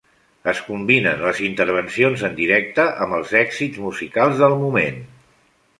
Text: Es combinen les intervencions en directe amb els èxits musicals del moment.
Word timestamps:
Es 0.51 0.61
combinen 0.69 1.21
les 1.25 1.41
intervencions 1.49 2.23
en 2.31 2.33
directe 2.41 2.87
amb 3.07 3.19
els 3.21 3.39
èxits 3.45 3.83
musicals 3.87 4.45
del 4.45 4.59
moment. 4.65 5.01